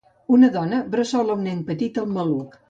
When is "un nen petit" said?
1.41-2.01